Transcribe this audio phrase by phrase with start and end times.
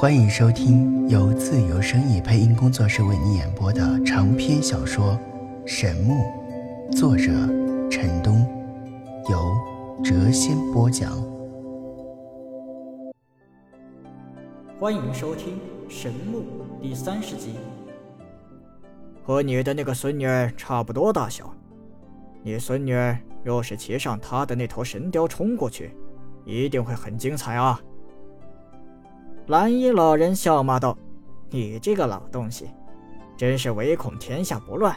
[0.00, 5.18] 欢迎收听由自由声意配音工作室为你演播的长篇小说
[5.66, 6.14] 《神木》，
[6.96, 7.32] 作者
[7.90, 8.46] 陈东，
[9.28, 9.52] 由
[10.04, 11.20] 谪仙播讲。
[14.78, 15.56] 欢迎收听
[15.88, 16.42] 《神木》
[16.80, 17.56] 第三十集。
[19.24, 21.52] 和你的那个孙女儿差不多大小，
[22.44, 25.90] 你孙女儿若是骑上她的那头神雕冲过去，
[26.44, 27.80] 一定会很精彩啊！
[29.48, 30.94] 蓝衣老人笑骂道
[31.48, 32.68] ：“你这个老东西，
[33.34, 34.94] 真是唯恐天下不乱，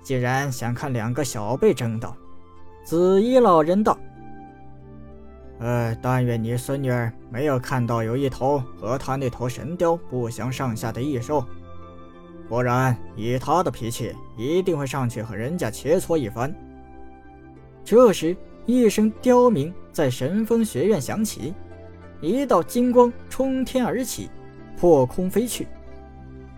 [0.00, 2.14] 竟然想看两个小辈争斗。”
[2.86, 3.98] 紫衣老人道
[5.58, 11.44] ：“呃，但愿你孙女儿没有看到有一头和他那头神雕不相上下的异兽，
[12.48, 16.54] 不然以他的脾气，一定会上去和人家切磋一番。”
[17.84, 18.36] 这时，
[18.66, 21.52] 一声刁鸣在神风学院响起。
[22.20, 24.30] 一道金光冲天而起，
[24.76, 25.66] 破空飞去。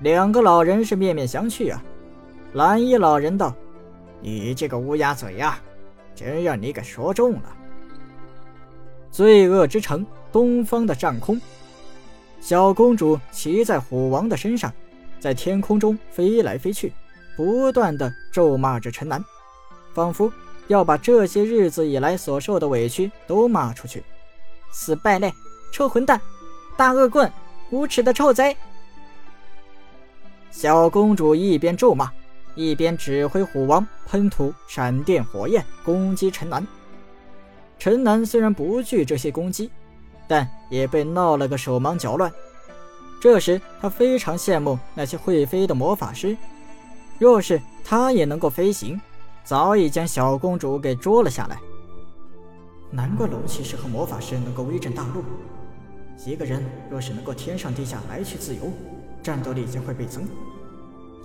[0.00, 1.83] 两个老人是面面相觑啊。
[2.53, 3.55] 蓝衣老人道
[4.20, 5.58] ：“你这个乌鸦嘴呀，
[6.14, 7.56] 真让你给说中了。”
[9.11, 11.41] 罪恶之城东方的上空，
[12.41, 14.73] 小公主骑在虎王的身上，
[15.19, 16.92] 在天空中飞来飞去，
[17.36, 19.25] 不断的咒骂着陈南，
[19.95, 20.30] 仿佛
[20.69, 24.02] 要把这些日子以来所受的委屈都骂出去。
[24.70, 25.33] 死败类！
[25.77, 26.19] 臭混蛋，
[26.74, 27.30] 大恶棍，
[27.69, 28.56] 无耻的臭贼！
[30.50, 32.10] 小公主一边咒骂，
[32.55, 36.66] 一边指挥虎王喷吐闪电火焰攻击陈南。
[37.78, 39.70] 陈南虽然不惧这些攻击，
[40.27, 42.33] 但也被闹了个手忙脚乱。
[43.20, 46.34] 这时他非常羡慕那些会飞的魔法师，
[47.18, 48.98] 若是他也能够飞行，
[49.44, 51.61] 早已将小公主给捉了下来。
[52.90, 55.22] 难怪龙骑士和魔法师能够威震大陆。
[56.25, 58.62] 一个人若是能够天上地下来去自由，
[59.22, 60.25] 战斗力将会倍增。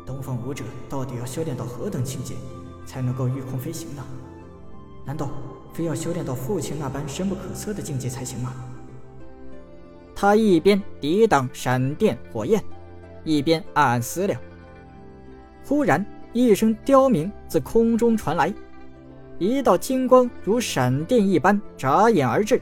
[0.06, 2.36] 东方武者到底要修炼到何等境界，
[2.86, 4.04] 才能够御空飞行呢？
[5.06, 5.30] 难道
[5.74, 8.54] 非要修炼到父亲那般深不可测的境界才行吗？
[10.14, 12.62] 他一边抵挡闪电火焰，
[13.24, 14.40] 一边暗暗思量。
[15.66, 18.54] 忽然，一声刁鸣自空中传来，
[19.40, 22.62] 一道金光如闪电一般眨眼而至。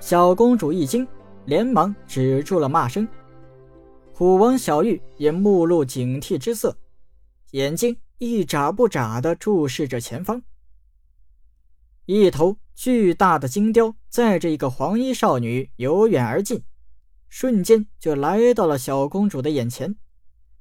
[0.00, 1.06] 小公主一惊。
[1.48, 3.08] 连忙止住了骂声，
[4.12, 6.76] 虎王小玉也目露警惕之色，
[7.52, 10.42] 眼睛一眨不眨地注视着前方。
[12.04, 16.62] 一头巨大的金雕载着一个黄衣少女由远而近，
[17.30, 19.96] 瞬间就来到了小公主的眼前，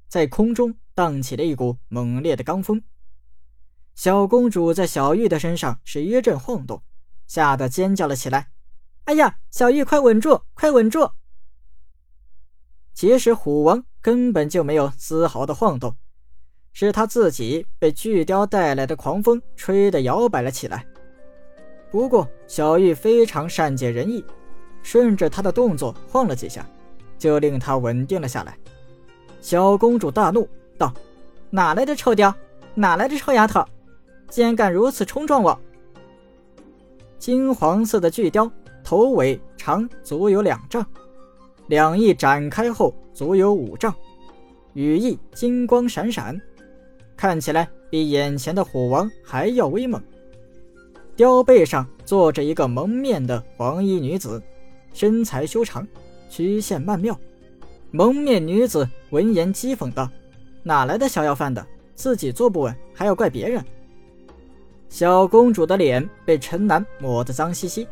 [0.08, 2.82] 在空中荡起了一股猛烈的罡风。
[3.94, 6.82] 小公主在小玉的身上是一阵晃动，
[7.28, 8.52] 吓得尖叫了起来。
[9.08, 11.10] 哎呀，小玉，快稳住，快稳住！
[12.94, 15.96] 其实虎王根本就没有丝毫的晃动，
[16.74, 20.86] 是他自己被巨雕带来的狂风吹得摇摆了起来。
[21.90, 24.26] 不过小玉非常善解人意，
[24.84, 26.68] 顺着他的动作晃了几下，
[27.18, 28.58] 就令他稳定了下来。
[29.40, 30.94] 小公主大怒道
[31.50, 32.36] ：“哪来的臭雕？
[32.76, 33.64] 哪来的臭丫头？
[34.28, 35.58] 竟然敢如此冲撞我！”
[37.18, 38.52] 金黄色的巨雕。
[38.88, 40.86] 头尾长足有两丈，
[41.68, 43.94] 两翼展开后足有五丈，
[44.76, 46.40] 羽翼金光闪闪，
[47.18, 50.02] 看起来比眼前的虎王还要威猛。
[51.18, 54.42] 雕背上坐着一个蒙面的黄衣女子，
[54.94, 55.86] 身材修长，
[56.30, 57.20] 曲线曼妙。
[57.92, 60.10] 蒙面女子闻言讥讽道
[60.64, 63.62] ：“哪来的小要饭的，自己坐不稳还要怪别人？”
[64.88, 67.86] 小公主的脸被陈南抹得脏兮兮。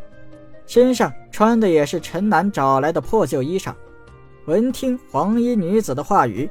[0.67, 3.73] 身上穿的也是陈楠找来的破旧衣裳。
[4.45, 6.49] 闻听黄衣女子的话语，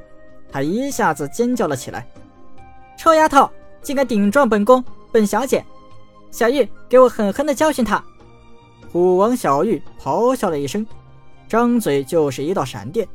[0.51, 2.07] 她一下子尖叫了起来
[2.97, 3.49] ：“臭丫头，
[3.81, 5.63] 竟敢顶撞本宫、本小姐！
[6.31, 8.03] 小玉，给我狠狠地教训她！”
[8.91, 10.85] 虎王小玉咆哮了一声，
[11.47, 13.07] 张嘴就是一道闪电，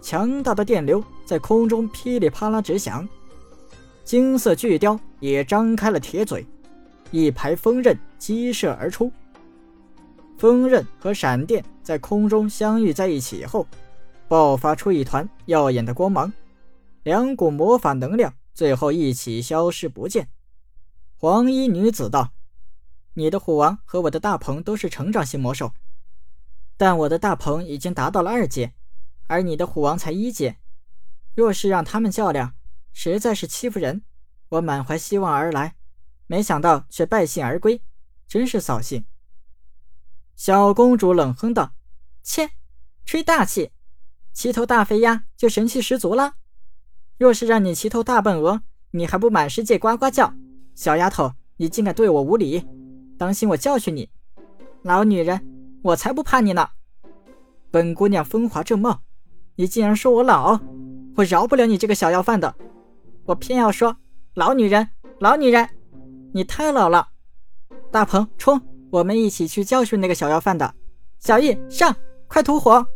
[0.00, 3.08] 强大的电流在空中噼里啪啦直响。
[4.04, 6.44] 金色巨雕也张开了铁嘴，
[7.10, 9.12] 一排锋刃激射而出。
[10.40, 13.66] 锋刃和闪电在空中相遇在一起后，
[14.26, 16.32] 爆发出一团耀眼的光芒，
[17.02, 20.30] 两股魔法能量最后一起消失不见。
[21.18, 22.32] 黄衣女子道
[23.12, 25.74] ：“你的虎王和我的大鹏都是成长型魔兽，
[26.78, 28.72] 但我的大鹏已经达到了二阶，
[29.26, 30.56] 而你的虎王才一阶。
[31.34, 32.54] 若是让他们较量，
[32.94, 34.00] 实在是欺负人。
[34.48, 35.74] 我满怀希望而来，
[36.26, 37.82] 没想到却败兴而归，
[38.26, 39.04] 真是扫兴。”
[40.40, 41.74] 小公主冷哼道
[42.24, 42.52] ：“切，
[43.04, 43.72] 吹大气！
[44.32, 46.32] 骑头大肥鸭就神气十足了。
[47.18, 50.32] 若是让你骑头大笨鹅，你还不满世界呱呱叫？
[50.74, 52.66] 小丫头，你竟敢对我无礼，
[53.18, 54.08] 当心我教训你！
[54.80, 55.46] 老女人，
[55.82, 56.70] 我才不怕你呢！
[57.70, 59.02] 本姑娘风华正茂，
[59.56, 60.58] 你竟然说我老，
[61.16, 62.54] 我饶不了你这个小要饭的！
[63.26, 63.98] 我偏要说，
[64.32, 64.88] 老女人，
[65.18, 65.68] 老女人，
[66.32, 67.08] 你太老了！
[67.92, 68.58] 大鹏冲，
[68.90, 70.74] 我们一起去教训那个小要饭的。
[71.18, 71.94] 小易上，
[72.28, 72.86] 快吐火！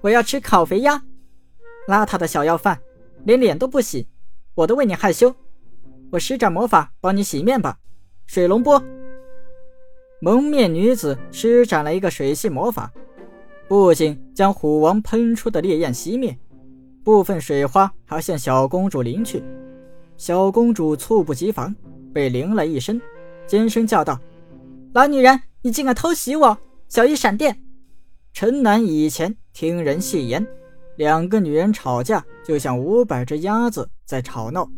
[0.00, 1.02] 我要吃烤肥鸭。
[1.88, 2.78] 邋遢的小要饭，
[3.24, 4.06] 连脸都不洗，
[4.54, 5.34] 我都为你害羞。
[6.10, 7.78] 我施展魔法帮你洗面吧。
[8.26, 8.82] 水龙波。
[10.20, 12.92] 蒙面女子施展了一个水系魔法，
[13.68, 16.36] 不仅将虎王喷出的烈焰熄灭，
[17.04, 19.42] 部分水花还向小公主淋去。
[20.16, 21.74] 小公主猝不及防，
[22.12, 23.00] 被淋了一身，
[23.46, 24.18] 尖声叫道
[24.94, 26.58] ：“老女人，你竟敢偷袭我！”
[26.88, 27.62] 小易闪电。
[28.32, 30.46] 陈南以前听人戏言，
[30.96, 34.68] 两个女人吵架就像五百只鸭子在吵闹。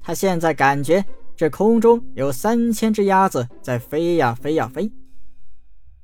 [0.00, 1.04] 他现在感觉
[1.36, 4.90] 这空中有三千只鸭子在飞呀飞呀飞。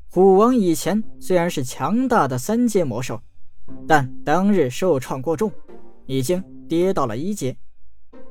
[0.08, 3.20] 虎王以前虽然是强大的三阶魔兽，
[3.88, 5.50] 但当日受创过重，
[6.06, 7.56] 已经跌到了一阶。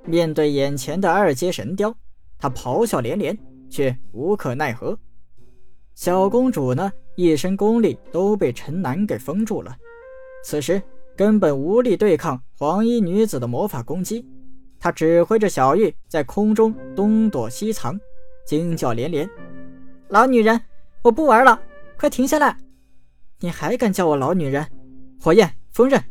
[0.06, 1.94] 面对眼前的二阶神雕，
[2.38, 3.38] 他咆哮连连，
[3.70, 4.98] 却无可奈何。
[5.96, 6.92] 小公主呢？
[7.16, 9.74] 一身功力都被陈南给封住了，
[10.44, 10.82] 此时
[11.16, 14.26] 根本无力对抗黄衣女子的魔法攻击。
[14.78, 17.98] 她指挥着小玉在空中东躲西藏，
[18.46, 19.28] 惊叫连连
[20.10, 20.62] ：“老女人，
[21.02, 21.58] 我不玩了，
[21.98, 22.58] 快停下来！
[23.40, 24.68] 你还敢叫我老女人？
[25.22, 26.04] 火焰锋刃！”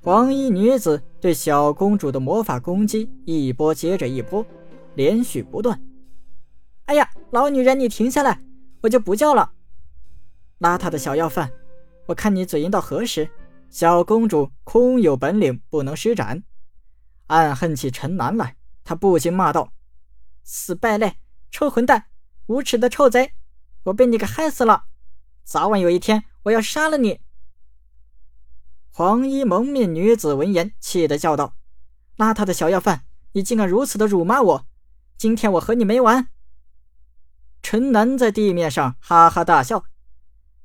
[0.00, 4.46] 黄衣女子对小公主的魔法攻击一波接着一波，
[4.94, 5.80] 连续不断。
[6.84, 8.40] 哎呀，老女人，你停下来，
[8.82, 9.52] 我就不叫了。
[10.60, 11.52] 邋遢的小要饭，
[12.06, 13.30] 我看你嘴硬到何时？
[13.70, 16.44] 小公主空有本领不能施展，
[17.28, 19.72] 暗恨起陈南来，他不禁骂道
[20.44, 21.16] ：“死败类，
[21.50, 22.04] 臭混蛋，
[22.46, 23.32] 无耻的臭贼！
[23.84, 24.84] 我被你给害死了！
[25.42, 27.20] 早晚有一天，我要杀了你！”
[28.92, 31.56] 黄衣蒙面女子闻言，气得叫道
[32.18, 34.66] ：“邋遢的小要饭，你竟敢如此的辱骂我！
[35.16, 36.28] 今天我和你没完！”
[37.62, 39.84] 陈南在地面上哈哈大笑。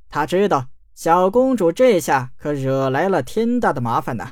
[0.09, 4.31] 他知道小公主这下可惹来了天大的麻烦呢。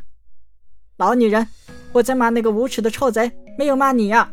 [0.98, 1.48] 老女人，
[1.94, 4.32] 我在骂那个无耻的臭贼，没有骂你呀。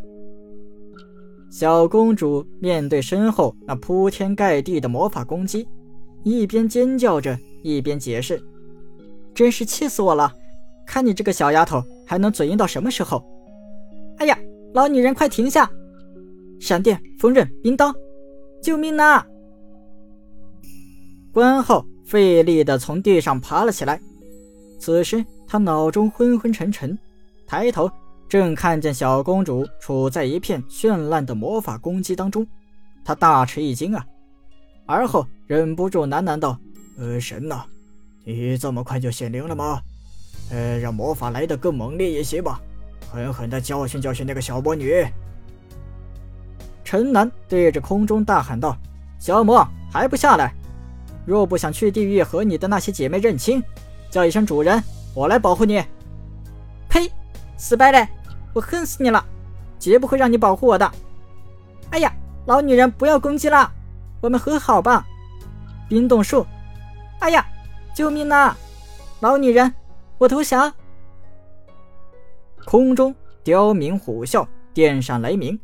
[1.50, 5.68] 小公主面对身后那铺天盖地的魔法攻击，
[6.24, 8.42] 一边尖叫着，一边解释
[9.34, 10.32] ：“真是气死我了！
[10.86, 13.22] 看你这个小丫头还能嘴硬到什么时候？”
[14.18, 14.38] 哎呀，
[14.72, 15.68] 老女人，快停下！
[16.60, 17.92] 闪电、锋刃、冰刀，
[18.62, 19.26] 救命啊！
[21.32, 24.00] 关浩费力地从地上爬了起来，
[24.78, 26.96] 此时他脑中昏昏沉沉，
[27.46, 27.90] 抬头
[28.28, 32.46] 正看见小公主处在一片绚烂的魔法攻击当中，
[33.04, 34.06] 他大吃一惊啊！
[34.86, 36.56] 而后忍不住喃喃道
[36.98, 37.64] ：“呃，神呐，
[38.24, 39.80] 你这么快就显灵了吗？
[40.50, 42.60] 呃，让魔法来得更猛烈一些吧，
[43.10, 45.04] 狠狠地教训教训那个小魔女。”
[46.92, 48.76] 陈南对着空中大喊道
[49.18, 50.52] ：“小魔还不下来！”
[51.24, 53.62] 若不想去地狱和你的那些姐妹认亲，
[54.10, 54.84] 叫一声主人，
[55.14, 55.82] 我来保护你。
[56.90, 57.10] 呸！
[57.56, 58.06] 死败类，
[58.52, 59.24] 我恨死你了，
[59.78, 60.92] 绝不会让你保护我的。
[61.88, 62.12] 哎呀，
[62.44, 63.72] 老女人不要攻击了，
[64.20, 65.06] 我们和好吧。
[65.88, 66.46] 冰冻术！
[67.20, 67.46] 哎呀，
[67.96, 68.54] 救命啊！
[69.20, 69.72] 老女人，
[70.18, 70.70] 我投降。
[72.66, 75.58] 空中刁鸣虎啸，电闪雷鸣，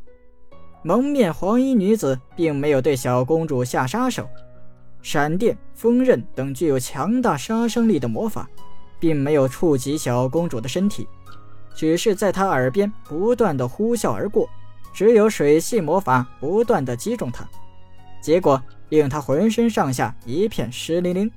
[0.82, 4.28] 蒙面黄衣女子并没有对小公主下杀手。
[5.02, 8.48] 闪电、风刃等具有强大杀伤力的魔法，
[8.98, 11.06] 并没有触及小公主的身体，
[11.74, 14.48] 只是在她耳边不断的呼啸而过。
[14.92, 17.48] 只有水系魔法不断的击中她，
[18.20, 21.30] 结果令她浑身上下一片湿淋淋。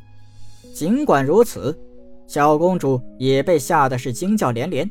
[0.74, 1.78] 尽管如此，
[2.26, 4.90] 小公主也被吓得是惊叫连连。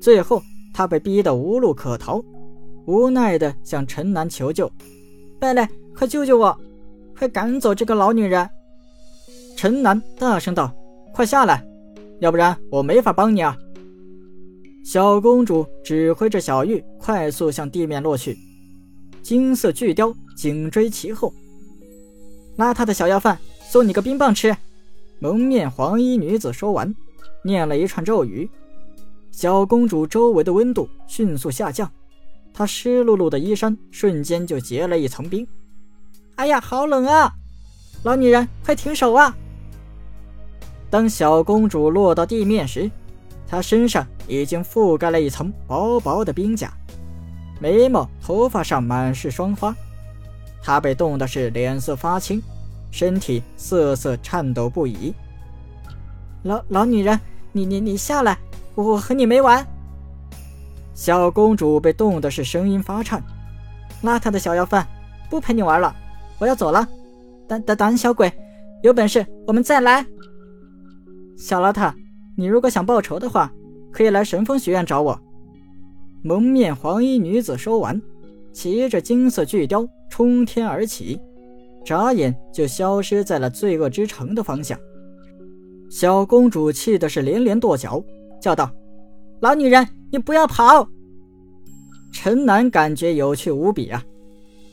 [0.00, 2.22] 最后，她被逼得无路可逃，
[2.86, 4.70] 无奈的向陈南求救
[5.38, 6.58] ：“贝类，快救救我！”
[7.16, 8.48] 快赶走这个老女人！
[9.56, 10.74] 陈南大声道
[11.14, 11.64] ：“快下来，
[12.20, 13.56] 要不然我没法帮你啊！”
[14.84, 18.36] 小公主指挥着小玉快速向地面落去，
[19.22, 21.32] 金色巨雕紧追其后。
[22.56, 23.38] 邋遢的小要饭，
[23.70, 24.56] 送你个冰棒吃！
[25.20, 26.92] 蒙面黄衣女子说完，
[27.44, 28.50] 念了一串咒语，
[29.30, 31.88] 小公主周围的温度迅速下降，
[32.54, 35.46] 她湿漉漉的衣衫瞬间就结了一层冰。
[36.36, 37.32] 哎呀，好冷啊！
[38.02, 39.34] 老女人，快停手啊！
[40.90, 42.90] 当小公主落到地面时，
[43.46, 46.72] 她身上已经覆盖了一层薄薄的冰甲，
[47.60, 49.74] 眉毛、头发上满是霜花。
[50.62, 52.42] 她被冻的是脸色发青，
[52.90, 55.14] 身体瑟瑟颤抖不已。
[56.42, 57.18] 老老女人，
[57.52, 58.38] 你你你下来，
[58.74, 59.66] 我和你没完！
[60.94, 63.22] 小公主被冻的是声音发颤。
[64.02, 64.86] 邋遢的小要饭，
[65.30, 65.94] 不陪你玩了，
[66.38, 66.86] 我要走了。
[67.48, 68.32] 胆胆胆小鬼，
[68.82, 70.04] 有本事我们再来！
[71.36, 71.92] 小邋遢，
[72.36, 73.52] 你如果想报仇的话，
[73.90, 75.18] 可以来神风学院找我。
[76.22, 78.00] 蒙面黄衣女子说完，
[78.52, 81.20] 骑着金色巨雕冲天而起，
[81.84, 84.78] 眨眼就消失在了罪恶之城的方向。
[85.90, 88.02] 小公主气的是连连跺脚，
[88.40, 88.70] 叫道
[89.40, 90.86] ：“老女人，你不要跑！”
[92.12, 94.04] 陈楠感觉有趣无比啊，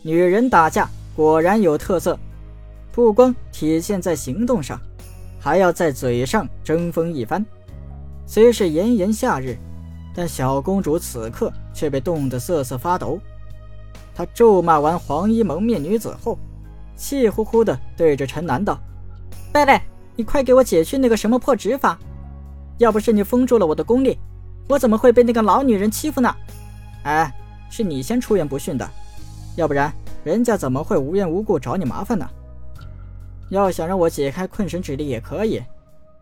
[0.03, 2.19] 女人打架果然有特色，
[2.91, 4.79] 不光体现在行动上。
[5.41, 7.43] 还要在嘴上争锋一番。
[8.25, 9.57] 虽是炎炎夏日，
[10.13, 13.17] 但小公主此刻却被冻得瑟瑟发抖。
[14.13, 16.37] 她咒骂完黄衣蒙面女子后，
[16.97, 18.77] 气呼呼地对着陈楠道
[19.53, 19.81] ：“贝贝，
[20.17, 21.97] 你快给我解去那个什么破指法！
[22.77, 24.19] 要不是你封住了我的功力，
[24.69, 26.33] 我怎么会被那个老女人欺负呢？
[27.03, 27.33] 哎，
[27.71, 28.87] 是你先出言不逊的，
[29.55, 29.91] 要不然
[30.23, 32.29] 人家怎么会无缘无故找你麻烦呢？”
[33.49, 35.59] 要想让我解开困神指令也可以，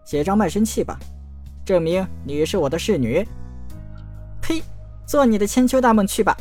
[0.05, 0.97] 写张卖身契吧，
[1.65, 3.27] 证明你是我的侍女。
[4.41, 4.63] 呸！
[5.05, 6.35] 做你的千秋大梦去吧！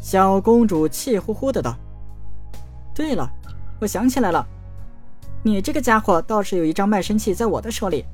[0.00, 1.76] 小公主气呼呼的道。
[2.94, 3.30] 对了，
[3.78, 4.46] 我想起来了，
[5.42, 8.06] 你这个家伙倒是有一张卖身契在我的手里，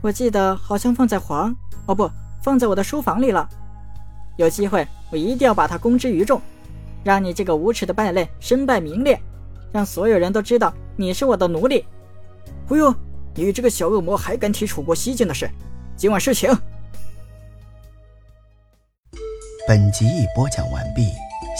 [0.00, 1.54] 我记得好像放在皇……
[1.86, 2.10] 哦不，
[2.42, 3.48] 放在我的书房里了。
[4.36, 6.40] 有机会我一定要把它公之于众，
[7.04, 9.20] 让你这个无耻的败类身败名裂。
[9.72, 11.84] 让所有人都知道你是我的奴隶。
[12.66, 12.94] 不用，
[13.34, 15.50] 你这个小恶魔还敢提楚国西境的事？
[15.96, 16.50] 今晚侍寝。
[19.68, 21.10] 本集已播讲完毕，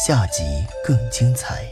[0.06, 0.42] 下集
[0.84, 1.64] 更精彩。